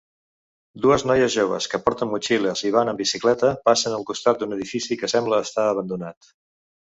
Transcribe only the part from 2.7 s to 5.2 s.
van amb bicicleta passen al costat d'un edifici que